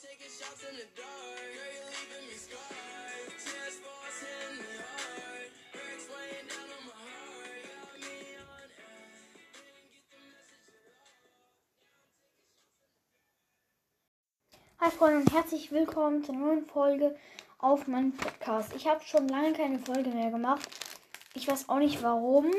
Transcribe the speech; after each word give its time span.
Hi 0.00 0.06
Freunde 14.90 15.18
und 15.18 15.32
herzlich 15.32 15.72
willkommen 15.72 16.22
zur 16.22 16.36
neuen 16.36 16.64
Folge 16.64 17.16
auf 17.58 17.88
meinem 17.88 18.12
Podcast. 18.12 18.72
Ich 18.76 18.86
habe 18.86 19.02
schon 19.02 19.26
lange 19.26 19.52
keine 19.52 19.80
Folge 19.80 20.10
mehr 20.10 20.30
gemacht. 20.30 20.68
Ich 21.34 21.48
weiß 21.48 21.68
auch 21.68 21.78
nicht 21.78 22.04
warum, 22.04 22.52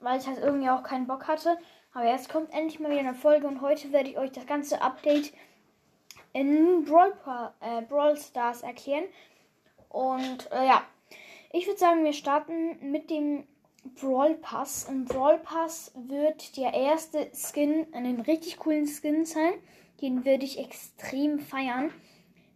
weil 0.00 0.18
ich 0.18 0.26
halt 0.26 0.38
irgendwie 0.38 0.70
auch 0.70 0.82
keinen 0.82 1.06
Bock 1.06 1.28
hatte. 1.28 1.56
Aber 1.92 2.06
jetzt 2.06 2.28
kommt 2.28 2.52
endlich 2.52 2.80
mal 2.80 2.90
wieder 2.90 2.98
eine 3.00 3.14
Folge 3.14 3.46
und 3.46 3.60
heute 3.60 3.92
werde 3.92 4.10
ich 4.10 4.18
euch 4.18 4.32
das 4.32 4.46
ganze 4.46 4.82
Update 4.82 5.32
in 6.34 6.84
Brawl, 6.84 7.14
äh, 7.60 7.80
Brawl 7.82 8.18
Stars 8.18 8.62
erklären. 8.62 9.04
Und 9.88 10.50
äh, 10.52 10.66
ja, 10.66 10.82
ich 11.52 11.66
würde 11.66 11.78
sagen, 11.78 12.04
wir 12.04 12.12
starten 12.12 12.90
mit 12.90 13.08
dem 13.08 13.44
Brawl 14.00 14.34
Pass. 14.34 14.88
Im 14.88 15.04
Brawl 15.06 15.38
Pass 15.38 15.92
wird 15.94 16.56
der 16.56 16.74
erste 16.74 17.30
Skin, 17.32 17.86
einen 17.94 18.20
richtig 18.20 18.58
coolen 18.58 18.86
Skin 18.86 19.24
sein. 19.24 19.54
Den 20.00 20.24
würde 20.24 20.44
ich 20.44 20.58
extrem 20.58 21.38
feiern. 21.38 21.92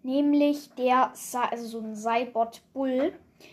Nämlich 0.03 0.71
der, 0.75 1.13
Sa- 1.15 1.49
also 1.49 1.67
so 1.67 1.81
ein 1.81 1.95
Cybot 1.95 2.61
Bull. 2.73 3.13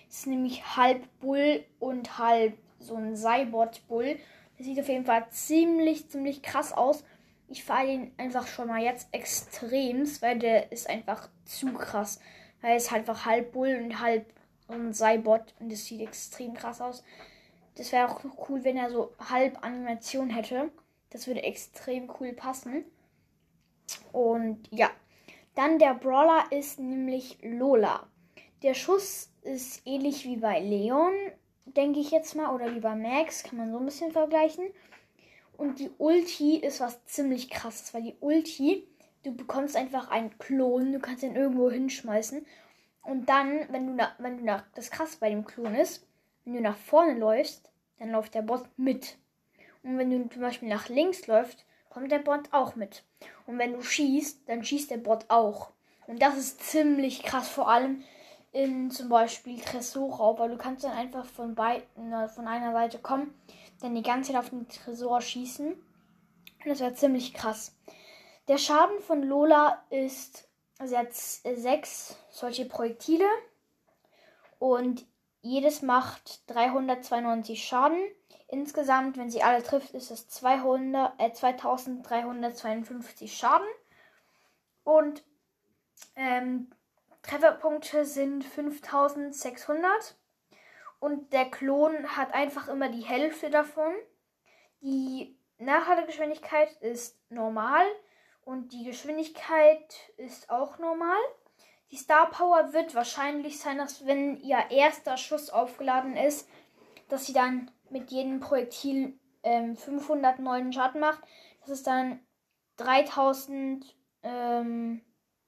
Ist 0.10 0.26
nämlich 0.26 0.76
halb 0.76 1.04
Bull 1.20 1.64
und 1.80 2.18
halb 2.18 2.58
so 2.80 2.96
ein 2.96 3.16
Cybot 3.16 3.88
Bull. 3.88 4.18
Das 4.58 4.66
sieht 4.66 4.80
auf 4.80 4.88
jeden 4.88 5.06
Fall 5.06 5.28
ziemlich, 5.30 6.10
ziemlich 6.10 6.42
krass 6.42 6.74
aus. 6.74 7.04
Ich 7.48 7.64
feiere 7.64 7.94
ihn 7.94 8.12
einfach 8.18 8.48
schon 8.48 8.68
mal 8.68 8.82
jetzt 8.82 9.08
extremst, 9.12 10.22
weil 10.22 10.40
der 10.40 10.72
ist 10.72 10.90
einfach 10.90 11.30
zu 11.46 11.74
krass. 11.74 12.20
Er 12.62 12.76
ist 12.76 12.92
halt 12.92 13.02
einfach 13.02 13.26
halb 13.26 13.52
Bull 13.52 13.80
und 13.82 14.00
halb 14.00 14.34
ein 14.68 14.94
Cybot 14.94 15.54
und 15.60 15.72
das 15.72 15.86
sieht 15.86 16.02
extrem 16.02 16.54
krass 16.56 16.82
aus. 16.82 17.04
Das 17.76 17.92
wäre 17.92 18.10
auch 18.10 18.24
cool, 18.50 18.64
wenn 18.64 18.78
er 18.78 18.90
so 18.90 19.14
halb 19.30 19.64
Animation 19.64 20.30
hätte. 20.30 20.72
Das 21.10 21.28
würde 21.28 21.44
extrem 21.44 22.12
cool 22.20 22.34
passen. 22.34 22.86
Und 24.12 24.68
ja, 24.72 24.90
dann 25.56 25.78
der 25.78 25.94
Brawler 25.94 26.46
ist 26.52 26.80
nämlich 26.80 27.38
Lola. 27.42 28.08
Der 28.64 28.74
Schuss 28.74 29.30
ist 29.44 29.82
ähnlich 29.86 30.26
wie 30.26 30.38
bei 30.38 30.60
Leon, 30.60 31.14
denke 31.66 32.00
ich 32.00 32.12
jetzt 32.12 32.36
mal, 32.36 32.54
oder 32.54 32.74
wie 32.74 32.80
bei 32.80 32.96
Max, 32.96 33.44
kann 33.44 33.58
man 33.58 33.72
so 33.72 33.78
ein 33.78 33.86
bisschen 33.86 34.12
vergleichen. 34.12 34.66
Und 35.58 35.80
die 35.80 35.92
Ulti 35.98 36.58
ist 36.58 36.80
was 36.80 37.04
ziemlich 37.06 37.50
krasses, 37.50 37.94
weil 37.94 38.04
die 38.04 38.16
Ulti, 38.20 38.88
du 39.24 39.36
bekommst 39.36 39.76
einfach 39.76 40.10
einen 40.10 40.38
Klon, 40.38 40.94
du 40.94 41.00
kannst 41.00 41.24
ihn 41.24 41.36
irgendwo 41.36 41.70
hinschmeißen. 41.70 42.46
Und 43.04 43.30
dann, 43.30 43.68
wenn 43.72 43.88
du 43.88 43.94
nach, 43.94 44.16
wenn 44.18 44.38
du 44.38 44.44
nach, 44.44 44.64
das 44.76 44.92
krass 44.92 45.16
bei 45.18 45.30
dem 45.30 45.46
Klon 45.46 45.76
ist, 45.76 46.06
wenn 46.44 46.54
du 46.54 46.62
nach 46.62 46.78
vorne 46.78 47.18
läufst, 47.18 47.70
dann 48.00 48.12
läuft 48.12 48.34
der 48.34 48.42
Bot 48.42 48.68
mit. 48.78 49.18
Und 49.84 49.98
wenn 49.98 50.10
du 50.10 50.30
zum 50.30 50.42
Beispiel 50.42 50.70
nach 50.70 50.90
links 50.90 51.28
läufst, 51.28 51.66
kommt 51.90 52.12
der 52.12 52.20
Bot 52.20 52.52
auch 52.52 52.76
mit. 52.76 53.04
Und 53.46 53.58
wenn 53.58 53.74
du 53.74 53.82
schießt, 53.82 54.50
dann 54.50 54.64
schießt 54.64 54.92
der 54.92 54.98
Bot 54.98 55.26
auch. 55.30 55.72
Und 56.08 56.22
das 56.22 56.38
ist 56.38 56.62
ziemlich 56.62 57.24
krass, 57.24 57.48
vor 57.48 57.70
allem 57.70 58.04
in 58.52 58.90
zum 58.90 59.10
Beispiel 59.10 59.60
Tresorraub, 59.60 60.40
weil 60.40 60.50
du 60.50 60.58
kannst 60.58 60.84
dann 60.84 60.94
einfach 60.94 61.26
von 61.26 61.56
beiden, 61.56 62.14
äh, 62.14 62.28
von 62.30 62.48
einer 62.48 62.72
Seite 62.72 63.00
kommen, 63.00 63.34
dann 63.82 63.96
die 63.96 64.04
ganze 64.04 64.32
Zeit 64.32 64.40
auf 64.40 64.50
den 64.50 64.68
Tresor 64.68 65.22
schießen. 65.22 65.74
Und 65.74 66.66
das 66.66 66.80
wäre 66.80 66.94
ziemlich 66.96 67.34
krass. 67.34 67.76
Der 68.48 68.58
Schaden 68.58 69.00
von 69.02 69.24
Lola 69.24 69.84
ist, 69.90 70.48
sie 70.84 70.98
hat 70.98 71.10
s- 71.10 71.42
äh, 71.44 71.56
sechs 71.56 72.18
solche 72.30 72.66
Projektile 72.66 73.28
und 74.60 75.06
jedes 75.42 75.82
macht 75.82 76.50
392 76.52 77.66
Schaden. 77.66 78.00
Insgesamt, 78.48 79.18
wenn 79.18 79.30
sie 79.30 79.44
alle 79.44 79.64
trifft, 79.64 79.94
ist 79.94 80.12
es 80.12 80.28
200, 80.30 81.20
äh, 81.20 81.34
2352 81.34 83.36
Schaden. 83.36 83.68
Und 84.84 85.24
ähm, 86.16 86.70
Trefferpunkte 87.24 88.06
sind 88.06 88.44
5600. 88.44 90.16
Und 91.00 91.34
der 91.34 91.46
Klon 91.46 92.16
hat 92.16 92.34
einfach 92.34 92.68
immer 92.68 92.90
die 92.90 93.04
Hälfte 93.06 93.50
davon. 93.50 93.94
Die 94.82 95.38
Nachladegeschwindigkeit 95.58 96.72
ist 96.82 97.18
normal 97.30 97.86
und 98.44 98.74
die 98.74 98.84
Geschwindigkeit 98.84 99.94
ist 100.18 100.50
auch 100.50 100.78
normal. 100.80 101.18
Die 101.92 101.98
Star 101.98 102.30
Power 102.30 102.74
wird 102.74 102.96
wahrscheinlich 102.96 103.60
sein, 103.60 103.78
dass 103.78 104.06
wenn 104.06 104.38
ihr 104.38 104.58
erster 104.70 105.18
Schuss 105.18 105.50
aufgeladen 105.50 106.18
ist, 106.18 106.50
dass 107.08 107.26
sie 107.26 107.34
dann 107.34 107.72
mit 107.90 108.12
jedem 108.12 108.40
Projektil 108.40 109.20
ähm, 109.44 109.76
509 109.76 110.74
Schaden 110.74 111.00
macht. 111.00 111.22
Das 111.62 111.70
ist 111.70 111.88
dann 111.88 112.20
3000 112.78 113.96
ähm, 114.24 115.02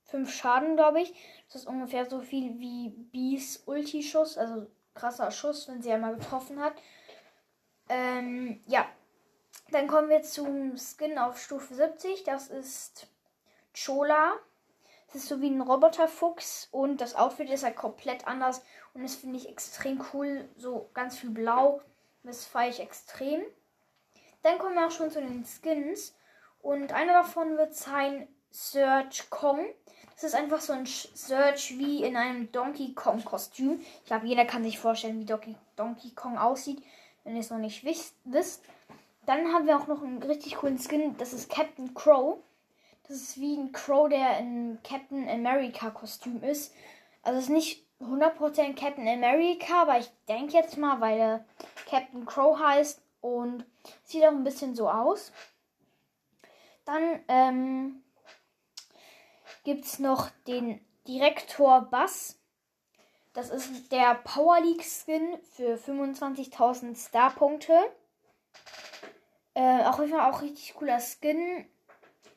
5 0.03 0.31
Schaden, 0.31 0.75
glaube 0.75 1.01
ich. 1.01 1.13
Das 1.47 1.63
ist 1.63 1.67
ungefähr 1.67 2.09
so 2.09 2.21
viel 2.21 2.59
wie 2.59 2.89
Bees 2.89 3.63
Ulti-Schuss, 3.65 4.37
also 4.37 4.67
krasser 4.97 5.31
Schuss, 5.31 5.67
wenn 5.67 5.81
sie 5.81 5.91
einmal 5.91 6.15
getroffen 6.15 6.59
hat. 6.59 6.73
Ähm, 7.89 8.61
ja. 8.67 8.85
Dann 9.71 9.87
kommen 9.87 10.09
wir 10.09 10.23
zum 10.23 10.77
Skin 10.77 11.17
auf 11.17 11.39
Stufe 11.39 11.73
70. 11.73 12.23
Das 12.23 12.47
ist 12.47 13.07
Chola. 13.73 14.33
Das 15.07 15.23
ist 15.23 15.29
so 15.29 15.41
wie 15.41 15.49
ein 15.49 15.61
Roboterfuchs 15.61 16.67
und 16.71 16.99
das 16.99 17.15
Outfit 17.15 17.49
ist 17.49 17.63
halt 17.63 17.77
komplett 17.77 18.27
anders 18.27 18.61
und 18.93 19.03
das 19.03 19.15
finde 19.15 19.37
ich 19.37 19.47
extrem 19.47 20.03
cool. 20.13 20.49
So 20.57 20.89
ganz 20.93 21.17
viel 21.17 21.29
Blau. 21.29 21.81
Das 22.23 22.45
feiere 22.45 22.71
ich 22.71 22.81
extrem. 22.81 23.41
Dann 24.41 24.59
kommen 24.59 24.75
wir 24.75 24.87
auch 24.87 24.91
schon 24.91 25.11
zu 25.11 25.21
den 25.21 25.45
Skins 25.45 26.13
und 26.59 26.91
einer 26.91 27.13
davon 27.13 27.57
wird 27.57 27.73
sein 27.73 28.27
Search 28.51 29.29
Kong. 29.29 29.65
Das 30.17 30.31
ist 30.31 30.35
einfach 30.35 30.61
so 30.61 30.73
ein 30.73 30.87
Search 30.87 31.77
wie 31.77 32.03
in 32.03 32.17
einem 32.17 32.51
Donkey 32.51 32.95
Kong 32.95 33.23
Kostüm. 33.23 33.79
Ich 34.01 34.05
glaube, 34.07 34.25
jeder 34.25 34.45
kann 34.45 34.63
sich 34.63 34.79
vorstellen, 34.79 35.19
wie 35.19 35.55
Donkey, 35.75 36.11
Kong 36.15 36.39
aussieht, 36.39 36.81
wenn 37.23 37.35
ihr 37.35 37.41
es 37.41 37.51
noch 37.51 37.59
nicht 37.59 37.83
wisst. 37.83 38.15
wisst. 38.23 38.63
Dann 39.27 39.53
haben 39.53 39.67
wir 39.67 39.77
auch 39.77 39.85
noch 39.85 40.01
einen 40.01 40.23
richtig 40.23 40.55
coolen 40.55 40.79
Skin. 40.79 41.15
Das 41.19 41.33
ist 41.33 41.51
Captain 41.51 41.93
Crow. 41.93 42.39
Das 43.07 43.17
ist 43.17 43.39
wie 43.39 43.57
ein 43.57 43.71
Crow, 43.71 44.09
der 44.09 44.39
in 44.39 44.79
Captain 44.83 45.29
America 45.29 45.91
Kostüm 45.91 46.41
ist. 46.41 46.73
Also 47.21 47.37
es 47.37 47.45
ist 47.45 47.51
nicht 47.51 47.85
100% 48.01 48.73
Captain 48.73 49.07
America, 49.07 49.83
aber 49.83 49.99
ich 49.99 50.09
denke 50.27 50.53
jetzt 50.53 50.77
mal, 50.77 50.99
weil 50.99 51.19
er 51.19 51.45
Captain 51.87 52.25
Crow 52.25 52.57
heißt 52.59 53.01
und 53.21 53.65
sieht 54.03 54.23
auch 54.23 54.29
ein 54.29 54.43
bisschen 54.43 54.75
so 54.75 54.89
aus. 54.89 55.31
Dann 56.85 57.19
ähm, 57.27 58.01
gibt 59.67 59.83
es 59.83 59.99
noch 59.99 60.29
den 60.47 60.79
Direktor 61.09 61.81
Bass. 61.81 62.39
Das 63.33 63.49
ist 63.49 63.91
der 63.91 64.15
Power 64.15 64.61
League 64.61 64.85
Skin 64.85 65.37
für 65.41 65.75
25.000 65.75 66.95
Star-Punkte. 66.95 67.77
Äh, 69.55 69.83
auch 69.83 69.97
Fall 69.97 70.31
auch 70.31 70.41
richtig 70.41 70.73
cooler 70.73 71.01
Skin. 71.01 71.67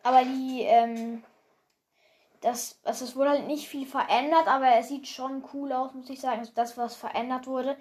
Aber 0.03 0.25
die, 0.25 0.63
ähm, 0.63 1.23
das, 2.41 2.81
also 2.83 3.05
es 3.05 3.15
wurde 3.15 3.31
halt 3.31 3.47
nicht 3.47 3.69
viel 3.69 3.87
verändert, 3.87 4.49
aber 4.49 4.67
er 4.67 4.83
sieht 4.83 5.07
schon 5.07 5.45
cool 5.55 5.73
aus, 5.73 5.95
muss 5.95 6.11
ich 6.11 6.21
sagen. 6.21 6.41
Also 6.41 6.51
das, 6.57 6.77
was 6.77 6.97
verändert 6.97 7.47
wurde, 7.47 7.77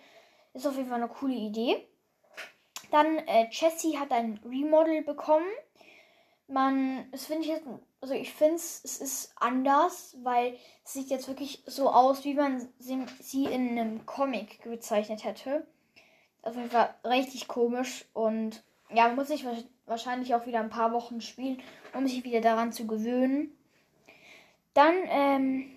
ist 0.54 0.68
auf 0.68 0.76
jeden 0.76 0.90
Fall 0.90 1.02
eine 1.02 1.10
coole 1.10 1.34
Idee. 1.34 1.88
Dann, 2.92 3.18
äh, 3.28 3.48
Jessie 3.50 3.98
hat 3.98 4.12
ein 4.12 4.40
Remodel 4.46 5.02
bekommen. 5.02 5.50
Man, 6.46 7.10
das 7.12 7.26
finde 7.26 7.46
ich 7.46 7.50
jetzt, 7.50 7.68
also 8.02 8.14
ich 8.14 8.34
finde 8.34 8.56
es, 8.56 8.82
es 8.84 9.00
ist 9.00 9.34
anders, 9.36 10.16
weil 10.24 10.58
es 10.86 10.94
sieht 10.94 11.10
jetzt 11.10 11.28
wirklich 11.28 11.64
so 11.66 11.90
aus, 11.90 12.24
wie 12.24 12.34
man 12.34 12.68
sie, 12.80 13.46
in 13.46 13.78
einem 13.78 14.06
Comic 14.06 14.62
gezeichnet 14.64 15.24
hätte. 15.24 15.66
Auf 16.42 16.56
jeden 16.56 16.70
Fall 16.70 16.94
richtig 17.04 17.48
komisch 17.48 18.06
und 18.14 18.64
ja, 18.90 19.10
muss 19.10 19.30
ich 19.30 19.46
wa- 19.46 19.64
wahrscheinlich 19.86 20.34
auch 20.34 20.46
wieder 20.46 20.60
ein 20.62 20.70
paar 20.70 20.94
Wochen 20.94 21.20
spielen, 21.22 21.62
um 21.94 22.08
sich 22.08 22.24
wieder 22.24 22.42
daran 22.42 22.72
zu 22.72 22.88
gewöhnen. 22.88 23.56
Dann 24.74 24.96
ähm, 25.08 25.70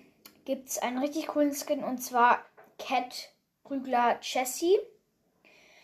gibt 0.45 0.69
es 0.69 0.77
einen 0.79 0.99
richtig 0.99 1.27
coolen 1.27 1.53
Skin 1.53 1.83
und 1.83 1.99
zwar 1.99 2.39
Cat 2.79 3.33
Prügler 3.63 4.19
Jessie. 4.21 4.77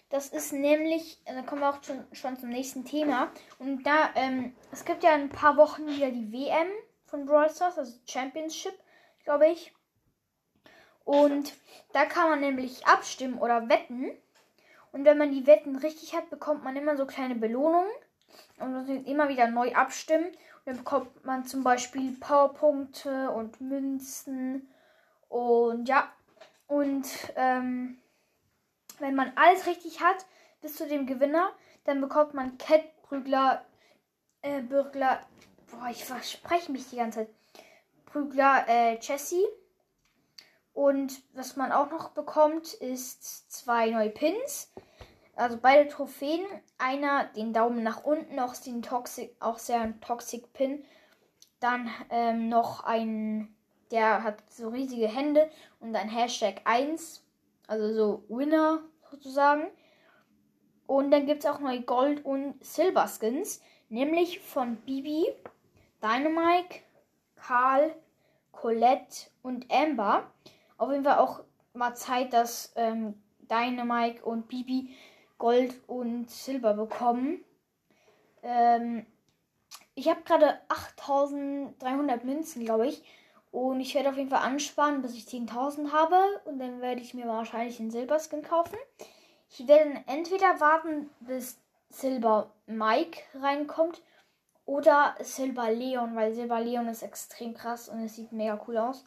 Das 0.10 0.30
ist 0.30 0.54
nämlich, 0.54 1.22
äh, 1.26 1.36
da 1.36 1.44
kommen 1.44 1.62
wir 1.62 1.70
auch 1.70 1.84
schon, 1.84 2.04
schon 2.14 2.38
zum 2.38 2.50
nächsten 2.50 2.84
Thema. 2.84 3.32
Und 3.60 3.84
da, 3.84 4.10
ähm, 4.16 4.56
es 4.72 4.84
gibt 4.84 5.04
ja 5.04 5.14
in 5.14 5.22
ein 5.24 5.30
paar 5.30 5.56
Wochen 5.58 5.86
wieder 5.88 6.10
die 6.10 6.32
WM 6.32 6.68
von 7.06 7.26
Brawl 7.26 7.50
Stars, 7.50 7.78
also 7.78 7.94
Championship, 8.08 8.74
glaube 9.24 9.48
ich. 9.48 9.74
Und 11.06 11.54
da 11.92 12.06
kann 12.06 12.30
man 12.30 12.40
nämlich 12.40 12.86
abstimmen 12.88 13.40
oder 13.40 13.70
wetten. 13.70 14.12
Und 14.92 15.06
wenn 15.06 15.18
man 15.18 15.32
die 15.32 15.46
Wetten 15.46 15.76
richtig 15.76 16.16
hat, 16.16 16.30
bekommt 16.30 16.64
man 16.64 16.76
immer 16.76 16.98
so 16.98 17.06
kleine 17.06 17.36
Belohnungen. 17.36 17.92
Und 18.58 18.72
man 18.72 18.86
muss 18.86 19.06
immer 19.08 19.30
wieder 19.30 19.48
neu 19.48 19.74
abstimmen. 19.74 20.32
Dann 20.66 20.78
bekommt 20.78 21.24
man 21.24 21.46
zum 21.46 21.64
Beispiel 21.64 22.14
Powerpunkte 22.20 23.30
und 23.32 23.62
Münzen. 23.62 24.70
Und 25.30 25.88
ja, 25.88 26.12
und 26.68 27.08
ähm, 27.36 28.00
wenn 29.00 29.16
man 29.16 29.32
alles 29.36 29.66
richtig 29.66 30.02
hat, 30.02 30.26
bis 30.62 30.76
zu 30.76 30.88
dem 30.88 31.06
Gewinner, 31.06 31.52
dann 31.86 32.02
bekommt 32.02 32.34
man 32.34 32.58
Kettprügler, 32.58 33.66
äh, 34.42 34.62
Bürgler, 34.62 35.20
boah, 35.72 35.88
ich 35.90 36.06
verspreche 36.06 36.72
mich 36.72 36.90
die 36.90 36.98
ganze 36.98 37.20
Zeit, 37.20 37.30
Prügler, 38.06 38.66
äh, 38.68 39.00
Jessie. 39.00 39.46
Und 40.74 41.22
was 41.34 41.56
man 41.56 41.72
auch 41.72 41.92
noch 41.92 42.12
bekommt, 42.12 42.74
ist 42.74 43.52
zwei 43.52 43.90
neue 43.90 44.10
Pins. 44.10 44.72
Also 45.36 45.58
beide 45.62 45.90
Trophäen. 45.90 46.46
Einer 46.78 47.26
den 47.26 47.54
Daumen 47.54 47.84
nach 47.84 48.04
unten, 48.04 48.40
auch, 48.40 48.56
den 48.56 48.82
Toxic, 48.82 49.36
auch 49.40 49.58
sehr 49.58 49.82
ein 49.82 50.02
Toxic 50.02 50.52
Pin. 50.54 50.84
Dann 51.60 51.90
ähm, 52.10 52.50
noch 52.50 52.84
ein, 52.84 53.54
der 53.92 54.24
hat 54.24 54.38
so 54.50 54.70
riesige 54.70 55.08
Hände 55.08 55.50
und 55.80 55.96
ein 55.96 56.10
Hashtag 56.10 56.62
1. 56.66 57.24
Also 57.70 57.94
so 57.94 58.24
Winner 58.30 58.82
sozusagen. 59.12 59.68
Und 60.88 61.12
dann 61.12 61.28
gibt 61.28 61.44
es 61.44 61.50
auch 61.50 61.60
neue 61.60 61.84
Gold- 61.84 62.26
und 62.26 62.56
Silber-Skins. 62.66 63.62
Nämlich 63.90 64.40
von 64.40 64.78
Bibi, 64.78 65.28
Dynamite, 66.02 66.80
Karl, 67.36 67.94
Colette 68.52 69.30
und 69.44 69.72
Amber. 69.72 70.32
Auf 70.80 70.90
jeden 70.90 71.04
Fall 71.04 71.20
auch 71.20 71.44
mal 71.74 71.94
Zeit, 71.94 72.34
dass 72.34 72.74
ähm, 72.76 73.22
Dynamite 73.42 74.26
und 74.26 74.48
Bibi 74.48 74.96
Gold 75.38 75.80
und 75.86 76.28
Silber 76.32 76.74
bekommen. 76.74 77.46
Ähm, 78.42 79.06
ich 79.94 80.10
habe 80.10 80.24
gerade 80.24 80.60
8300 80.70 82.24
Münzen, 82.24 82.66
glaube 82.66 82.88
ich. 82.88 83.04
Und 83.52 83.80
ich 83.80 83.96
werde 83.96 84.10
auf 84.10 84.18
jeden 84.18 84.30
Fall 84.30 84.44
ansparen, 84.44 85.02
bis 85.02 85.16
ich 85.16 85.26
10.000 85.26 85.92
habe. 85.92 86.18
Und 86.46 86.60
dann 86.60 86.82
werde 86.82 87.02
ich 87.02 87.14
mir 87.14 87.28
wahrscheinlich 87.28 87.80
einen 87.80 87.92
Silberskin 87.92 88.44
kaufen. 88.44 88.78
Ich 89.50 89.68
werde 89.68 90.04
entweder 90.06 90.60
warten, 90.60 91.10
bis 91.20 91.58
Silber 91.90 92.52
Mike 92.68 93.22
reinkommt. 93.36 94.02
Oder 94.66 95.16
Silber 95.20 95.72
Leon, 95.72 96.16
weil 96.16 96.34
Silber 96.36 96.60
Leon 96.60 96.88
ist 96.88 97.02
extrem 97.02 97.56
krass 97.56 97.90
und 97.90 98.04
es 98.04 98.16
sieht 98.16 98.32
mega 98.32 98.64
cool 98.68 98.78
aus. 98.78 99.04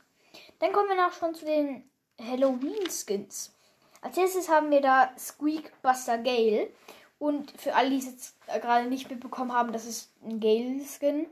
Dann 0.58 0.72
kommen 0.72 0.88
wir 0.88 0.96
noch 0.96 1.12
schon 1.12 1.36
zu 1.36 1.44
den 1.44 1.88
Halloween-Skins. 2.20 3.54
Als 4.00 4.18
erstes 4.18 4.48
haben 4.48 4.72
wir 4.72 4.80
da 4.80 5.12
Squeak 5.16 5.70
Buster 5.80 6.18
Gale. 6.18 6.68
Und 7.20 7.52
für 7.52 7.76
alle, 7.76 7.90
die 7.90 7.98
es 7.98 8.06
jetzt 8.06 8.46
gerade 8.60 8.88
nicht 8.88 9.08
mitbekommen 9.08 9.52
haben, 9.52 9.72
das 9.72 9.86
ist 9.86 10.10
ein 10.24 10.40
Gale-Skin. 10.40 11.28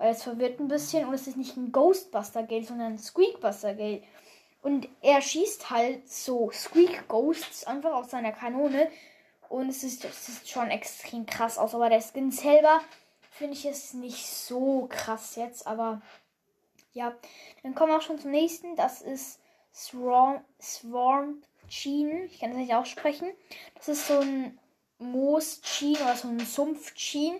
Weil 0.00 0.12
es 0.12 0.22
verwirrt 0.22 0.58
ein 0.60 0.68
bisschen 0.68 1.06
und 1.06 1.12
es 1.12 1.26
ist 1.26 1.36
nicht 1.36 1.58
ein 1.58 1.72
Ghostbuster 1.72 2.44
Gale, 2.44 2.64
sondern 2.64 2.94
ein 2.94 2.98
Squeak 2.98 3.38
Buster 3.38 3.74
Gale. 3.74 4.02
Und 4.62 4.88
er 5.02 5.20
schießt 5.20 5.68
halt 5.68 6.10
so 6.10 6.50
Squeak 6.52 7.06
Ghosts 7.06 7.64
einfach 7.64 7.92
aus 7.92 8.10
seiner 8.10 8.32
Kanone. 8.32 8.90
Und 9.50 9.68
es 9.68 9.82
ist, 9.84 10.06
es 10.06 10.30
ist 10.30 10.48
schon 10.48 10.70
extrem 10.70 11.26
krass 11.26 11.58
aus. 11.58 11.74
Aber 11.74 11.90
der 11.90 12.00
Skin 12.00 12.30
selber 12.30 12.80
finde 13.30 13.52
ich 13.52 13.66
es 13.66 13.92
nicht 13.92 14.26
so 14.26 14.86
krass 14.88 15.36
jetzt. 15.36 15.66
Aber 15.66 16.00
ja, 16.94 17.14
dann 17.62 17.74
kommen 17.74 17.92
wir 17.92 17.98
auch 17.98 18.02
schon 18.02 18.18
zum 18.18 18.30
nächsten. 18.30 18.76
Das 18.76 19.02
ist 19.02 19.38
Swarm, 19.74 20.42
Swarm 20.62 21.42
Sheen. 21.68 22.24
Ich 22.24 22.40
kann 22.40 22.52
das 22.52 22.58
nicht 22.58 22.74
aussprechen. 22.74 23.28
Das 23.74 23.88
ist 23.88 24.06
so 24.06 24.20
ein 24.20 24.58
Moos 24.98 25.60
Sheen 25.62 25.96
oder 25.96 26.16
so 26.16 26.28
ein 26.28 26.40
Sumpf 26.40 26.96
Sheen. 26.96 27.38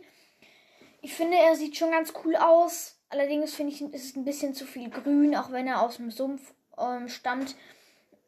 Ich 1.02 1.14
finde, 1.14 1.37
er 1.38 1.56
sieht 1.56 1.76
schon 1.76 1.91
ganz 1.91 2.12
cool 2.25 2.37
aus. 2.37 2.97
Allerdings 3.08 3.55
finde 3.55 3.73
ich, 3.73 3.82
ist 3.82 4.05
es 4.05 4.17
ein 4.17 4.25
bisschen 4.25 4.55
zu 4.55 4.67
viel 4.67 4.91
grün, 4.91 5.35
auch 5.35 5.50
wenn 5.50 5.67
er 5.67 5.82
aus 5.82 5.97
dem 5.97 6.11
Sumpf 6.11 6.55
ähm, 6.79 7.08
stammt. 7.08 7.56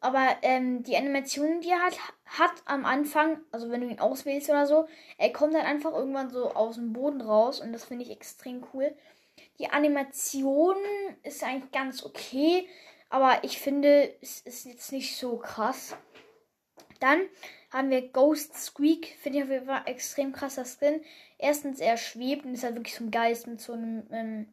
Aber 0.00 0.36
ähm, 0.42 0.82
die 0.82 0.96
Animation, 0.96 1.60
die 1.60 1.70
er 1.70 1.80
hat, 1.80 1.96
hat 2.26 2.62
am 2.64 2.84
Anfang, 2.84 3.40
also 3.52 3.70
wenn 3.70 3.82
du 3.82 3.86
ihn 3.86 4.00
auswählst 4.00 4.50
oder 4.50 4.66
so, 4.66 4.88
er 5.16 5.32
kommt 5.32 5.54
dann 5.54 5.64
einfach 5.64 5.92
irgendwann 5.92 6.30
so 6.30 6.50
aus 6.54 6.74
dem 6.74 6.92
Boden 6.92 7.20
raus 7.20 7.60
und 7.60 7.72
das 7.72 7.84
finde 7.84 8.04
ich 8.04 8.10
extrem 8.10 8.64
cool. 8.74 8.92
Die 9.60 9.70
Animation 9.70 10.74
ist 11.22 11.44
eigentlich 11.44 11.70
ganz 11.70 12.04
okay, 12.04 12.66
aber 13.10 13.44
ich 13.44 13.60
finde, 13.60 14.12
es 14.20 14.40
ist 14.40 14.66
jetzt 14.66 14.90
nicht 14.90 15.16
so 15.16 15.36
krass. 15.36 15.94
Dann 17.02 17.22
haben 17.72 17.90
wir 17.90 18.08
Ghost 18.08 18.54
Squeak. 18.54 19.16
Finde 19.20 19.38
ich 19.38 19.44
auf 19.44 19.50
jeden 19.50 19.66
Fall 19.66 19.82
extrem 19.86 20.32
krasser 20.32 20.64
Skin. 20.64 21.00
Erstens, 21.36 21.80
er 21.80 21.96
schwebt 21.96 22.44
und 22.44 22.54
ist 22.54 22.62
halt 22.62 22.76
wirklich 22.76 22.94
so 22.94 23.02
ein 23.02 23.10
Geist 23.10 23.48
mit 23.48 23.60
so 23.60 23.72
einem 23.72 24.06
ähm, 24.12 24.46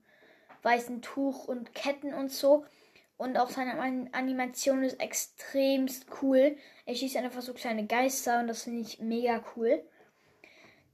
weißen 0.63 1.03
Tuch 1.03 1.47
und 1.47 1.75
Ketten 1.75 2.13
und 2.13 2.31
so. 2.31 2.65
Und 3.17 3.37
auch 3.37 3.49
seine 3.49 3.79
Animation 4.13 4.81
ist 4.81 4.99
extremst 4.99 6.07
cool. 6.21 6.57
Er 6.85 6.95
schießt 6.95 7.17
einfach 7.17 7.43
so 7.43 7.53
kleine 7.53 7.85
Geister 7.85 8.39
und 8.39 8.47
das 8.47 8.63
finde 8.63 8.81
ich 8.81 8.99
mega 8.99 9.43
cool. 9.55 9.83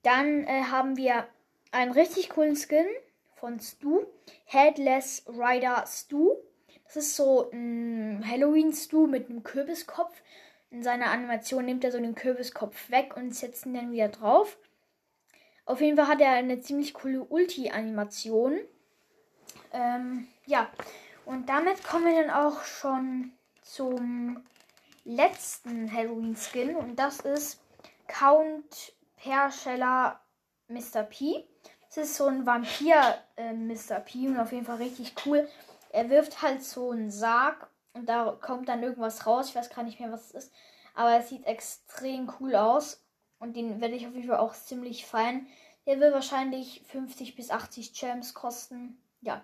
Dann 0.03 0.43
äh, 0.43 0.63
haben 0.63 0.97
wir 0.97 1.25
einen 1.71 1.91
richtig 1.91 2.29
coolen 2.29 2.57
Skin 2.57 2.87
von 3.35 3.59
Stu. 3.59 4.05
Headless 4.45 5.23
Rider 5.27 5.85
Stu. 5.87 6.35
Das 6.83 6.97
ist 6.97 7.15
so 7.15 7.49
ein 7.51 8.23
Halloween-Stu 8.29 9.07
mit 9.07 9.29
einem 9.29 9.43
Kürbiskopf. 9.43 10.21
In 10.75 10.83
seiner 10.83 11.09
Animation 11.09 11.63
nimmt 11.63 11.85
er 11.85 11.91
so 11.93 11.99
den 11.99 12.15
Kürbiskopf 12.15 12.89
weg 12.89 13.15
und 13.15 13.33
setzt 13.33 13.65
ihn 13.65 13.75
dann 13.75 13.93
wieder 13.93 14.09
drauf. 14.09 14.57
Auf 15.63 15.79
jeden 15.79 15.95
Fall 15.95 16.09
hat 16.09 16.19
er 16.19 16.31
eine 16.31 16.59
ziemlich 16.59 16.93
coole 16.93 17.23
Ulti-Animation. 17.23 18.59
Ähm, 19.71 20.27
ja, 20.45 20.69
und 21.23 21.47
damit 21.47 21.81
kommen 21.81 22.05
wir 22.05 22.21
dann 22.21 22.29
auch 22.29 22.65
schon 22.65 23.31
zum 23.61 24.43
letzten 25.05 25.89
Halloween-Skin. 25.89 26.75
Und 26.75 26.97
das 26.97 27.21
ist 27.21 27.61
Count 28.09 28.91
Perscheller 29.15 30.19
Mr. 30.67 31.03
P. 31.03 31.47
Das 31.87 31.99
ist 31.99 32.17
so 32.17 32.25
ein 32.25 32.45
Vampir 32.45 33.17
äh, 33.37 33.53
Mr. 33.53 34.01
P 34.01 34.27
und 34.27 34.37
auf 34.37 34.51
jeden 34.51 34.65
Fall 34.65 34.75
richtig 34.75 35.13
cool. 35.25 35.47
Er 35.93 36.09
wirft 36.09 36.41
halt 36.41 36.61
so 36.61 36.91
einen 36.91 37.11
Sarg 37.11 37.69
und 37.95 38.07
da 38.07 38.37
kommt 38.41 38.67
dann 38.67 38.83
irgendwas 38.83 39.25
raus. 39.25 39.49
Ich 39.49 39.55
weiß 39.55 39.69
gar 39.69 39.83
nicht 39.83 39.99
mehr, 39.99 40.11
was 40.11 40.25
es 40.25 40.31
ist. 40.45 40.53
Aber 40.93 41.17
es 41.17 41.29
sieht 41.29 41.45
extrem 41.45 42.31
cool 42.39 42.55
aus. 42.55 43.01
Und 43.39 43.55
den 43.55 43.79
werde 43.79 43.95
ich 43.95 44.05
auf 44.05 44.13
jeden 44.13 44.27
Fall 44.27 44.37
auch 44.37 44.53
ziemlich 44.53 45.05
feiern. 45.05 45.47
Der 45.85 45.99
will 45.99 46.11
wahrscheinlich 46.11 46.83
50 46.87 47.35
bis 47.35 47.51
80 47.51 47.93
Gems 47.93 48.33
kosten. 48.33 48.97
Ja. 49.21 49.43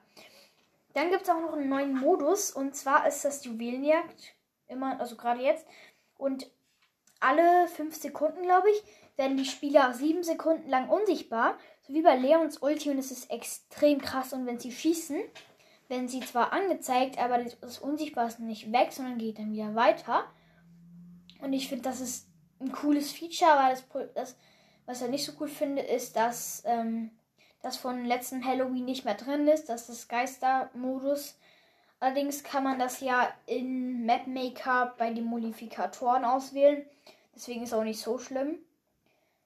Dann 0.94 1.12
gibt 1.12 1.24
es 1.24 1.30
auch 1.30 1.40
noch 1.40 1.54
einen 1.54 1.70
neuen 1.70 1.98
Modus. 1.98 2.52
Und 2.52 2.76
zwar 2.76 3.08
ist 3.08 3.24
das 3.24 3.46
Juwelenjagd. 3.46 4.34
Immer, 4.68 5.00
also 5.00 5.16
gerade 5.16 5.42
jetzt. 5.42 5.66
Und 6.18 6.52
alle 7.22 7.68
5 7.70 7.96
Sekunden, 7.96 8.44
glaube 8.44 8.70
ich, 8.70 8.84
werden 9.16 9.38
die 9.38 9.46
Spieler 9.46 9.94
7 9.94 10.24
Sekunden 10.24 10.70
lang 10.70 10.90
unsichtbar. 10.90 11.58
So 11.84 11.94
wie 11.94 12.02
bei 12.02 12.18
Leons 12.18 12.58
Ulti. 12.58 12.90
Und 12.90 12.98
es 12.98 13.12
ist 13.12 13.32
extrem 13.32 14.02
krass. 14.02 14.34
Und 14.34 14.46
wenn 14.46 14.60
sie 14.60 14.74
schießen, 14.74 15.22
werden 15.92 16.08
sie 16.08 16.22
zwar 16.22 16.54
angezeigt, 16.54 17.20
aber 17.20 17.44
das 17.44 17.78
Unsichtbar 17.78 18.28
ist 18.28 18.40
nicht 18.40 18.72
weg, 18.72 18.92
sondern 18.92 19.20
geht 19.20 19.38
dann 19.38 19.52
wieder 19.52 19.76
weiter. 19.76 20.24
Und 21.42 21.54
ich 21.54 21.68
finde, 21.68 21.84
das 21.84 22.02
ist 22.02 22.28
ein 22.60 22.72
cooles 22.72 23.12
Feature, 23.12 23.52
weil 23.52 23.74
das, 23.74 23.84
das 24.16 24.36
was 24.86 25.02
ich 25.02 25.10
nicht 25.10 25.26
so 25.26 25.34
cool 25.40 25.48
finde, 25.48 25.82
ist, 25.82 26.16
dass 26.16 26.64
ähm, 26.66 27.12
das 27.62 27.78
von 27.78 28.06
letzten 28.06 28.44
Halloween 28.44 28.86
nicht 28.86 29.06
mehr 29.06 29.16
drin 29.16 29.48
ist. 29.48 29.70
Das 29.70 29.90
ist 29.90 30.08
Geister-Modus. 30.08 31.38
Allerdings 32.00 32.44
kann 32.44 32.64
man 32.64 32.80
das 32.80 33.02
ja 33.02 33.32
in 33.46 34.06
Mapmaker 34.06 34.96
bei 34.98 35.12
den 35.12 35.26
Modifikatoren 35.26 36.26
auswählen. 36.26 36.86
Deswegen 37.36 37.64
ist 37.64 37.74
auch 37.74 37.84
nicht 37.84 38.02
so 38.02 38.18
schlimm. 38.18 38.58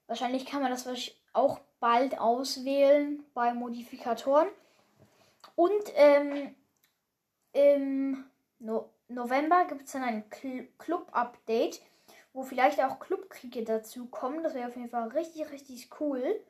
Wahrscheinlich 0.08 0.46
kann 0.46 0.62
man 0.62 0.72
das 0.72 0.88
auch 1.34 1.60
bald 1.80 2.20
auswählen 2.20 3.26
bei 3.34 3.54
Modifikatoren. 3.54 4.48
Und 5.56 5.84
ähm, 5.96 6.56
im 7.54 8.26
no 8.60 8.92
November 9.08 9.66
gibt 9.66 9.84
es 9.84 9.92
dann 9.92 10.04
ein 10.04 10.30
Cl 10.30 10.68
Club-Update, 10.78 11.82
wo 12.34 12.44
vielleicht 12.44 12.82
auch 12.82 13.00
Clubkriege 13.00 13.64
dazu 13.64 14.08
kommen. 14.08 14.44
Das 14.44 14.56
wäre 14.56 14.68
auf 14.68 14.76
jeden 14.76 14.90
Fall 14.90 15.08
richtig, 15.10 15.52
richtig 15.52 15.90
cool. 16.00 16.44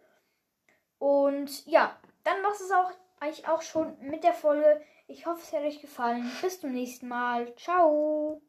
Und 0.97 1.65
ja, 1.67 1.99
dann 2.23 2.41
war 2.43 2.51
es 2.51 2.71
auch 2.71 2.91
eigentlich 3.19 3.47
auch 3.47 3.61
schon 3.61 3.97
mit 3.99 4.23
der 4.23 4.33
Folge. 4.33 4.81
Ich 5.07 5.25
hoffe, 5.25 5.41
es 5.41 5.53
hat 5.53 5.61
euch 5.61 5.81
gefallen. 5.81 6.29
Bis 6.41 6.59
zum 6.59 6.71
nächsten 6.71 7.07
Mal. 7.07 7.53
Ciao. 7.55 8.41